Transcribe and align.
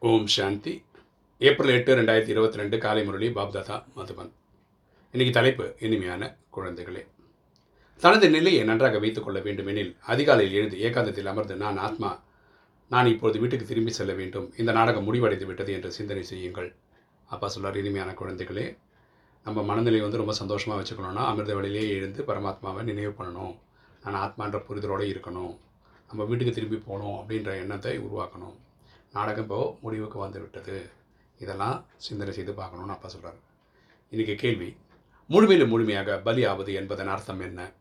ஓம் 0.00 0.26
சாந்தி. 0.26 0.82
April 1.38 1.70
எட்டு 1.70 1.96
ரெண்டாயிரத்தி 1.96 2.28
இருபத்தி 2.28 2.56
ரெண்டு 2.56 2.78
காலை 2.78 3.04
முரளி 3.04 3.28
பாப்தாதா 3.28 3.84
மதுபன். 3.96 4.30
இன்னைக்கு 5.12 5.32
தலைப்பு 5.32 5.74
இனிமையான 5.78 6.38
குழந்தைகளே. 6.56 7.06
தனது 8.02 8.30
நிலையை 8.30 8.64
நன்றாக 8.64 8.98
வைத்துக் 8.98 9.24
கொள்ள 9.24 9.40
வேண்டுமெனில் 9.40 9.96
அதிகாலையில் 10.06 10.54
எழுந்து 10.58 10.76
ஏகாந்தத்தில் 10.88 11.24
அமர்ந்து 11.24 11.56
நான் 11.56 11.76
ஆத்மா. 11.76 12.22
நான் 12.88 13.06
இப்பொழுது 13.06 13.38
வீட்டுக்கு 13.38 13.66
திரும்பி 13.66 13.90
செல்ல 13.90 14.12
வேண்டும். 14.12 14.52
இந்த 14.56 14.72
நாடகம் 14.72 15.04
முடிவடைந்து 15.04 15.46
விட்டது 15.46 15.72
என்று 15.72 15.92
சிந்தனை 15.92 16.22
செய்யுங்கள். 16.22 16.74
அப்பா 17.26 17.52
சொல்றார் 17.54 17.80
இனிமையான 17.82 18.14
குழந்தைகளே 18.20 18.78
நம்ம 19.44 19.62
மனநிலை 19.62 20.00
வந்து 20.00 20.16
ரொம்ப 20.16 20.32
சந்தோஷமாக 20.32 20.80
வச்சுக்கணும்னா 20.82 21.26
அமிர்த 21.32 21.54
வழியிலேயே 21.54 21.96
எழுந்து 21.96 22.22
பரமாத்மாவை 22.22 22.82
நினைவு 22.82 23.14
பண்ணணும். 23.18 23.56
நான் 24.04 24.20
ஆத்மான்ற 24.24 24.60
புரிதலோடு 24.70 25.10
இருக்கணும். 25.16 25.58
நம்ம 26.08 26.24
வீட்டுக்கு 26.24 26.54
திரும்பி 26.54 26.76
போகணும் 26.76 27.18
அப்படின்ற 27.20 27.58
எண்ணத்தை 27.60 27.98
உருவாக்கணும். 27.98 28.56
நாடகம் 29.12 29.42
இப்போ 29.42 29.78
முடிவுக்கு 29.82 30.18
வந்துவிட்டது. 30.18 30.90
இதெல்லாம் 31.38 31.84
சிந்தனை 31.96 32.32
செய்து 32.32 32.52
பார்க்கணும்னு 32.52 32.92
அப்பா 32.92 33.08
சொல்கிறார் 33.08 33.36
இன்றைக்கி 34.12 34.34
கேள்வி 34.34 34.76
முழுமையிலும் 35.30 35.68
முழுமையாக 35.68 36.18
பலி 36.18 36.44
ஆவது 36.44 36.72
என்பதன் 36.72 37.08
அர்த்தம் 37.08 37.40
என்ன? 37.40 37.72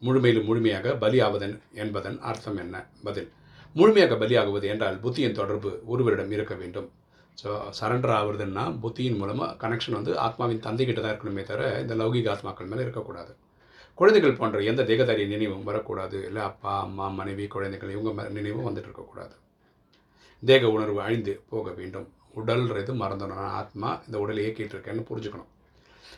முழுமையிலும் 0.00 0.44
முழுமையாக 0.44 0.96
பலி 0.96 1.20
ஆவதன் 1.20 1.60
என்பதன் 1.72 2.20
அர்த்தம் 2.20 2.56
என்ன? 2.56 2.86
பதில் 3.04 3.32
முழுமையாக 3.74 4.14
பலியாகுவது 4.14 4.62
என்றால் 4.62 5.00
புத்தியின் 5.00 5.32
தொடர்பு 5.32 5.82
ஒருவரிடம் 5.86 6.30
இருக்க 6.30 6.54
வேண்டும். 6.54 6.90
ஸோ 7.42 7.46
சரண்டர் 7.80 8.14
ஆகுறதுன்னா 8.20 8.78
புத்தியின் 8.82 9.16
மூலமாக 9.16 9.68
கனெக்ஷன் 9.68 9.92
வந்து 9.92 10.18
ஆத்மாவின் 10.18 10.60
தந்தைகிட்ட 10.60 11.00
தான் 11.00 11.18
இருக்கணுமே 11.18 11.42
தவிர 11.42 11.80
இந்த 11.80 11.94
லௌகிக 11.94 12.36
ஆத்மாக்கள் 12.36 12.66
மேலே 12.66 12.82
இருக்கக்கூடாது. 12.82 13.36
குழந்தைகள் 13.94 14.36
போன்ற 14.36 14.60
எந்த 14.60 14.82
தேகதாரிய 14.82 15.26
நினைவும் 15.26 15.64
வரக்கூடாது. 15.64 16.24
இல்லை 16.24 16.42
அப்பா 16.42 16.80
அம்மா 16.80 17.08
மனைவி 17.08 17.46
குழந்தைகள் 17.46 17.90
இவங்க 17.90 18.22
ம- 18.22 18.28
நினைவும் 18.28 18.68
வந்துட்டு 18.68 18.78
இருக்கக்கூடாது. 18.78 19.34
தேக 20.46 20.70
உணர்வு 20.70 21.00
அழிந்து 21.00 21.40
போக 21.48 21.70
வேண்டும். 21.70 22.08
உடல்ன்றது 22.36 22.92
மறந்துடணும் 23.02 23.44
ஆத்மா 23.60 24.02
இந்த 24.06 24.18
உடலை 24.18 24.46
இயக்கிட்டு 24.46 24.74
இருக்கேன்னு 24.76 25.08
புரிஞ்சுக்கணும். 25.10 25.48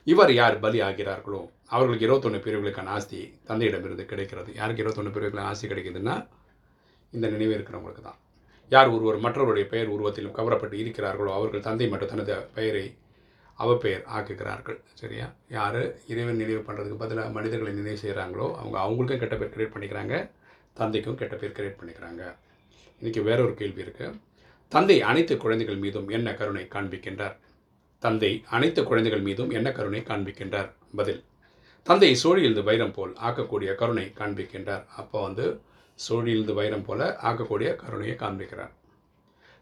இவர் 0.04 0.34
யார்? 0.34 0.58
பலி 0.58 0.80
ஆகிறார்களோ. 0.80 1.40
அவர்களுக்கு 1.66 2.06
இருபத்தொன்று 2.06 2.38
பிரிவுகளுக்கான 2.44 2.86
ஆஸ்தி 2.86 3.20
தந்தையிடமிருந்து 3.48 4.04
கிடைக்கிறது. 4.04 4.54
யாருக்கு 4.54 4.82
இருபத்தொன்று 4.82 5.14
பிரிவுகளுக்கான 5.16 5.52
ஆஸ்தி 5.52 5.68
கிடைக்குதுன்னா 5.68 6.26
இந்த 7.10 7.28
நினைவு 7.28 7.54
இருக்கிறவங்களுக்கு 7.54 8.02
தான். 8.02 8.18
யார் 8.68 8.88
ஒருவர் 8.88 9.16
மற்றவருடைய 9.16 9.66
பெயர் 9.68 9.88
உருவத்திலும் 9.88 10.36
கவரப்பட்டு 10.38 10.76
இருக்கிறார்களோ 10.82 11.32
அவர்கள் 11.38 11.60
தந்தை 11.60 11.88
மட்டும் 11.88 12.08
தனது 12.08 12.36
பெயரை 12.54 12.96
அவப்பெயர் 13.58 14.04
ஆக்குகிறார்கள். 14.16 14.78
சரியா? 14.94 15.32
யார்? 15.48 15.80
இறைவன் 16.06 16.36
நினைவு 16.36 16.62
பண்ணுறதுக்கு 16.66 17.02
பதிலாக 17.04 17.30
மனிதர்களை 17.30 17.72
நினைவு 17.72 17.98
செய்கிறாங்களோ 18.02 18.46
அவங்க 18.60 18.76
அவங்களுக்கும் 18.84 19.22
கெட்ட 19.22 19.36
பேர் 19.36 19.54
கிரியேட் 19.56 19.74
பண்ணிக்கிறாங்க 19.74 20.30
தந்தைக்கும் 20.72 21.14
கெட்ட 21.14 21.36
பேர் 21.36 21.56
கிரியேட் 21.58 21.80
பண்ணிக்கிறாங்க. 21.80 22.34
இன்றைக்கி 23.00 23.20
வேற 23.22 23.38
ஒரு 23.42 23.54
கேள்வி 23.54 23.82
இருக்குது 23.82 24.16
தந்தை 24.72 24.96
அனைத்து 25.10 25.34
குழந்தைகள் 25.36 25.78
மீதும் 25.82 26.08
என்ன 26.16 26.34
கருணை 26.34 26.64
காண்பிக்கின்றார்? 26.74 27.36
தந்தை 28.02 28.30
அனைத்து 28.56 28.80
குழந்தைகள் 28.84 29.22
மீதும் 29.28 29.50
என்ன 29.50 29.68
கருணை 29.72 30.00
காண்பிக்கின்றார்? 30.00 30.68
பதில் 30.98 31.22
தந்தை 31.86 32.10
சோழியிலிருந்து 32.22 32.62
வைரம் 32.62 32.92
போல் 32.92 33.12
ஆக்கக்கூடிய 33.28 33.70
கருணை 33.74 34.04
காண்பிக்கின்றார். 34.18 34.84
அப்போ 35.00 35.18
வந்து 35.20 35.46
சோழியிலிருந்து 36.08 36.58
வைரம் 36.60 36.84
போல 36.84 37.00
ஆக்கக்கூடிய 37.22 37.70
கருணையை 37.84 38.16
காண்பிக்கிறார். 38.16 38.72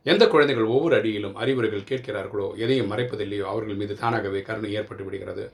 எந்த 0.06 0.26
குழந்தைகள் 0.26 0.72
ஒவ்வொரு 0.74 0.96
அடியிலும் 1.00 1.38
அறிவுரைகள் 1.44 1.88
கேட்கிறார்களோ 1.92 2.50
எதையும் 2.64 2.92
மறைப்பதில்லையோ 2.92 3.46
அவர்கள் 3.54 3.80
மீது 3.82 3.96
தானாகவே 4.02 4.42
கருணை 4.42 4.72
ஏற்பட்டு 4.72 5.04
விடுகிறது. 5.04 5.46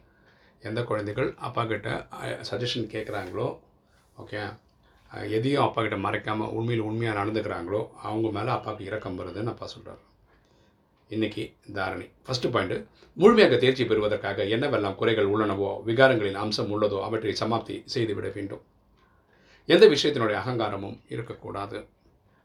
எந்த 0.63 0.83
குழந்தைகள் 0.83 1.35
அப்பா 1.49 1.65
கிட்ட 1.65 2.07
சஜஷன் 2.51 2.93
கேட்குறாங்களோ 2.95 3.49
ஓகே 4.17 4.41
எதையும் 5.37 5.67
அப்பா 5.67 5.81
கிட்ட 5.83 5.97
மறைக்காமல் 6.07 6.53
உண்மையில் 6.59 6.87
உண்மையாக 6.89 7.19
நடந்துக்கிறாங்களோ 7.21 7.81
அவங்க 8.09 8.29
மேலே 8.37 8.51
அப்பாவுக்கு 8.57 8.89
இறக்கம் 8.91 9.19
வருதுன்னு 9.21 9.53
அப்பா 9.55 9.67
சொல்கிறார் 9.67 10.03
இன்னைக்கு 11.11 11.43
தாரணி. 11.77 12.07
ஃபஸ்ட்டு 12.27 12.51
பாயிண்ட்டு 12.55 12.77
முழுமையாக 13.17 13.57
தேர்ச்சி 13.57 13.85
பெறுவதற்காக 13.85 14.45
என்னவெல்லாம் 14.55 14.97
குறைகள் 15.01 15.29
உள்ளனவோ 15.33 15.71
விகாரங்களின் 15.89 16.41
அம்சம் 16.45 16.73
உள்ளதோ 16.75 16.99
அவற்றை 17.07 17.35
சமாப்தி 17.43 17.77
செய்துவிட 17.95 18.29
வேண்டும். 18.37 18.63
எந்த 19.69 19.85
விஷயத்தினுடைய 19.95 20.37
அகங்காரமும் 20.43 20.97
இருக்கக்கூடாது. 21.15 21.79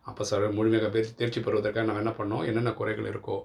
அப்போ 0.05 0.23
சார் 0.23 0.45
முழுமையாக 0.57 0.89
தேர்ச்சி 0.95 1.13
தேர்ச்சி 1.21 1.39
பெறுவதற்காக 1.39 1.85
நம்ம 1.87 2.03
என்ன 2.03 2.13
பண்ணோம்? 2.19 2.45
என்னென்ன 2.49 2.71
குறைகள் 2.79 3.09
இருக்கோ 3.11 3.37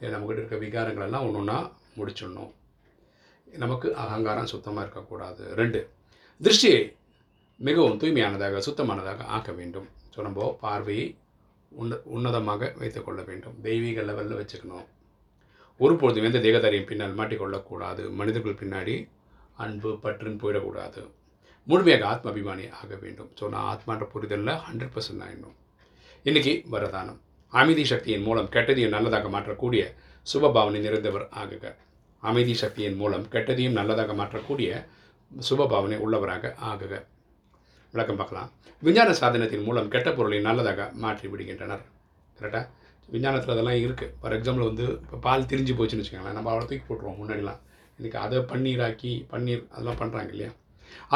இல்லை 0.00 0.10
நம்மக்கிட்ட 0.14 0.42
இருக்க 0.42 0.56
விகாரங்கள் 0.64 1.06
எல்லாம் 1.08 1.26
ஒன்று 1.26 1.40
ஒன்றா 1.42 1.58
முடிச்சிடணும். 1.98 2.50
நமக்கு 3.46 3.88
அகங்காரம் 4.04 4.52
சுத்தமாக 4.52 4.84
இருக்கக்கூடாது. 4.86 5.42
ரெண்டு 5.60 5.80
திருஷ்டியை 6.40 6.80
மிகவும் 7.60 7.98
தூய்மையானதாக 8.00 8.60
சுத்தமானதாக 8.66 9.26
ஆக்க 9.36 9.50
வேண்டும். 9.52 9.88
ஸோ 10.14 10.20
நம்ம 10.26 10.48
பார்வையை 10.60 11.06
உன்ன 11.72 11.98
உன்னதமாக 12.16 12.68
வைத்துக்கொள்ள 12.80 13.20
வேண்டும். 13.22 13.56
தெய்வீக 13.66 14.02
லெவலில் 14.08 14.38
வச்சுக்கணும். 14.40 14.86
ஒருபொழுதும் 15.80 16.26
எந்த 16.28 16.38
தேகதாரியும் 16.46 16.88
பின்னால் 16.90 17.18
மாட்டிக்கொள்ளக்கூடாது. 17.20 18.02
மனிதர்கள் 18.18 18.60
பின்னாடி 18.62 18.94
அன்பு 19.64 19.90
பற்றுன்னு 20.04 20.42
போயிடக்கூடாது. 20.42 21.00
முழுமையாக 21.66 22.06
ஆத்ம 22.12 22.30
அபிமானி 22.32 22.64
ஆக 22.80 22.90
வேண்டும். 23.04 23.30
ஸோ 23.38 23.44
நான் 23.54 23.68
ஆத்மான்ற 23.72 24.04
புரிதலில் 24.12 24.52
ஹண்ட்ரட் 24.66 24.94
பர்சன்ட் 24.94 25.24
ஆகிடணும் 25.26 25.56
இன்றைக்கி 26.28 26.52
வரதானம். 26.74 27.18
அமைதி 27.52 27.84
சக்தியின் 27.90 28.24
மூலம் 28.28 28.48
கெட்டதையும் 28.54 28.94
நல்லதாக 28.94 29.28
மாற்றக்கூடிய 29.34 29.82
சுபபாவனை 30.26 30.80
நிறைந்தவர் 30.86 31.26
ஆகுக. 31.42 31.64
அமைதி 32.22 32.54
சக்தியின் 32.62 32.96
மூலம் 33.02 33.26
கெட்டதையும் 33.34 33.76
நல்லதாக 33.78 34.14
மாற்றக்கூடிய 34.20 34.70
சுபபாவனை 35.48 35.98
உள்ளவராக 36.04 36.54
ஆகுக. 36.70 36.94
விளக்கம் 37.94 38.20
பார்க்கலாம். 38.20 38.48
விஞ்ஞான 38.86 39.10
சாதனத்தின் 39.20 39.64
மூலம் 39.68 39.90
கெட்ட 39.94 40.08
பொருளை 40.16 40.40
நல்லதாக 40.48 40.88
மாற்றி 41.04 41.26
விடுகின்றனர். 41.32 41.84
கரெக்டாக 42.38 42.64
விஞ்ஞானத்தில் 43.14 43.54
அதெல்லாம் 43.54 43.80
இருக்குது 43.84 44.12
ஃபார் 44.20 44.34
எக்ஸாம்பிள் 44.36 44.68
வந்து 44.70 44.86
இப்போ 45.04 45.18
பால் 45.26 45.48
திரிஞ்சு 45.50 45.74
போச்சுன்னு 45.78 46.02
வச்சுக்கோங்களேன். 46.02 46.36
நம்ம 46.38 46.50
அவ்வளோ 46.52 46.66
தூக்கி 46.70 46.84
போட்டுருவோம் 46.88 47.18
முன்னாடிலாம். 47.20 47.60
இன்றைக்கி 47.98 48.18
அதை 48.24 48.38
பன்னீராக்கி 48.52 49.12
பன்னீர் 49.32 49.62
அதெல்லாம் 49.74 50.00
பண்ணுறாங்க 50.02 50.32
இல்லையா? 50.34 50.50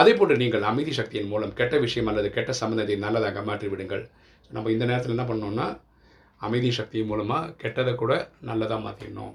அதே 0.01 0.13
போன்று 0.19 0.35
நீங்கள் 0.43 0.65
அமைதி 0.71 0.93
சக்தியின் 0.99 1.31
மூலம் 1.33 1.53
கெட்ட 1.61 1.75
விஷயம் 1.85 2.09
அல்லது 2.11 2.29
கெட்ட 2.37 2.53
சம்பந்தத்தை 2.61 2.97
நல்லதாக 3.05 3.43
மாற்றி 3.49 3.69
விடுங்கள். 3.73 4.05
நம்ம 4.55 4.71
இந்த 4.75 4.85
நேரத்தில் 4.91 5.15
என்ன 5.17 5.27
பண்ணோம்னா 5.31 5.67
அமைதி 6.47 6.71
சக்தி 6.79 6.99
மூலமாக 7.11 7.53
கெட்டதை 7.63 7.93
கூட 8.03 8.13
நல்லதாக 8.49 8.81
மாற்றிடணும் 8.87 9.35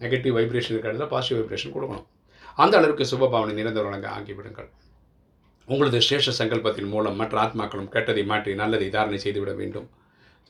நெகட்டிவ் 0.00 0.36
வைப்ரேஷன் 0.38 0.74
இருக்கிறத 0.74 1.06
பாசிட்டிவ் 1.14 1.40
வைப்ரேஷன் 1.40 1.74
கொடுக்கணும். 1.76 2.06
அந்த 2.62 2.74
அளவுக்கு 2.80 3.04
சுபபாவனை 3.12 3.52
நிறைந்தவர்களாக 3.58 4.08
ஆக்கிவிடுங்கள். 4.16 4.70
உங்களது 5.72 5.98
சேஷ 6.06 6.32
சங்கல்பத்தின் 6.38 6.92
மூலம் 6.92 7.18
மற்ற 7.20 7.34
ஆத்மாக்களும் 7.42 7.90
கெட்டதை 7.94 8.22
மாற்றி 8.30 8.52
நல்லதை 8.60 8.86
தாரணை 8.94 9.18
செய்துவிட 9.24 9.52
வேண்டும். 9.58 9.88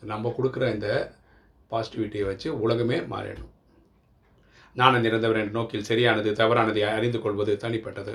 நம்ம 0.02 0.32
கொடுக்குற 0.36 0.64
இந்த 0.74 0.88
பாசிட்டிவிட்டியை 1.70 2.26
வச்சு 2.28 2.48
உலகமே 2.64 2.98
மாறிடணும் 3.12 3.54
நானும் 4.76 5.04
நிறைந்தவர் 5.06 5.40
என்ற 5.40 5.52
நோக்கில் 5.58 5.86
சரியானது 5.88 6.30
தவறானதை 6.40 6.82
அறிந்து 6.98 7.18
கொள்வது 7.24 7.54
தனிப்பட்டது. 7.64 8.14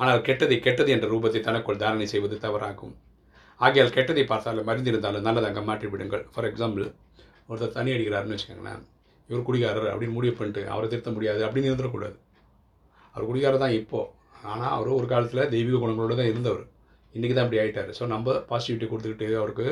ஆனால் 0.00 0.22
கெட்டதை 0.28 0.58
கெட்டது 0.66 0.90
என்ற 0.96 1.06
ரூபத்தை 1.14 1.40
தனக்குள் 1.48 1.80
தாரணை 1.82 2.06
செய்வது 2.12 2.36
தவறாகும். 2.44 2.94
ஆகையால் 3.60 3.94
கெட்டதை 3.96 4.24
பார்த்தாலும் 4.32 4.68
மறிந்திருந்தாலும் 4.70 5.26
நல்லதாக 5.28 5.62
மாற்றி 5.70 5.88
விடுங்கள் 5.92 6.24
ஃபார் 6.34 6.48
எக்ஸாம்பிள் 6.50 6.86
ஒருத்தர் 7.48 7.76
தண்ணி 7.78 7.90
அடிக்கிறாருன்னு 7.96 8.36
வச்சுக்கோங்களேன். 8.36 8.82
இவர் 9.30 9.46
குடிகாரர் 9.48 9.90
அப்படின்னு 9.92 10.16
முடிவு 10.18 10.34
பண்ணிட்டு 10.38 10.62
அவரை 10.74 10.86
திருத்த 10.92 11.10
முடியாது 11.16 11.42
அப்படின்னு 11.46 11.70
இருந்துடக்கூடாது. 11.70 12.16
அவர் 13.14 13.28
குடிகாரர் 13.30 13.64
தான் 13.64 13.76
இப்போது 13.80 14.08
ஆனால் 14.50 14.72
அவர் 14.76 14.90
ஒரு 14.98 15.06
காலத்தில் 15.12 15.50
தெய்வீக 15.54 15.78
குணங்களோடு 15.82 16.18
தான் 16.20 16.30
இருந்தவர். 16.32 16.64
இன்றைக்கி 17.14 17.34
தான் 17.34 17.46
அப்படி 17.46 17.60
ஆகிட்டார் 17.62 17.90
ஸோ 17.98 18.04
நம்ம 18.12 18.34
பாசிட்டிவிட்டி 18.50 18.88
கொடுத்துக்கிட்டு 18.90 19.28
அவருக்கு 19.40 19.66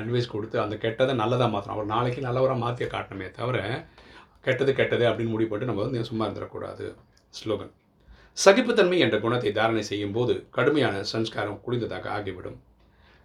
அட்வைஸ் 0.00 0.32
கொடுத்து 0.34 0.56
அந்த 0.64 0.74
கெட்டதை 0.84 1.12
நல்லதாக 1.22 1.50
மாற்றணும் 1.54 1.76
அவர் 1.76 1.92
நாளைக்கு 1.94 2.20
நல்லவராக 2.26 2.62
மாற்றிய 2.64 2.86
காட்டணுமே 2.94 3.28
தவிர 3.38 3.58
கெட்டது 4.46 4.72
கெட்டது 4.78 5.04
அப்படின்னு 5.10 5.34
முடிவு 5.34 5.50
போட்டு 5.50 5.68
நம்ம 5.70 5.82
வந்து 5.86 6.08
சும்மா 6.10 6.24
இருந்துடக்கூடாது. 6.26 6.86
ஸ்லோகன். 7.34 7.72
சகிப்புத்தன்மை 8.38 8.98
என்ற 9.04 9.16
குணத்தை 9.24 9.50
தாரணை 9.58 9.82
செய்யும் 9.90 10.14
போது 10.16 10.34
கடுமையான 10.56 10.96
சன்ஸ்காரம் 11.12 11.60
குளிந்ததாக 11.66 12.06
ஆகிவிடும். 12.16 12.58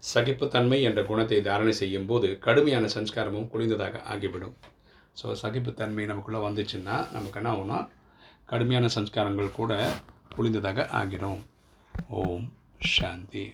சகிப்புத்தன்மை 0.04 0.80
என்ற 0.90 1.00
குணத்தை 1.10 1.40
தாரணை 1.48 1.74
செய்யும் 1.82 2.08
போது 2.12 2.28
கடுமையான 2.46 2.86
சன்ஸ்காரமும் 2.96 3.50
குளிந்ததாக 3.54 4.02
ஆகிவிடும். 4.14 4.56
ஸோ 5.20 5.28
சகிப்புத்தன்மை 5.42 6.06
நமக்குள்ளே 6.12 6.42
வந்துச்சுன்னா 6.48 6.96
நமக்கு 7.16 7.40
என்ன 7.42 7.50
ஆகும்னா 7.54 7.80
கடுமையான 8.52 8.88
சன்ஸ்காரங்கள் 8.98 9.58
கூட 9.60 9.74
குளிர்ந்ததாக 10.36 10.88
ஆகிடும் 10.92 11.42
ஓம் 12.10 12.48
சாந்தி. 12.80 13.52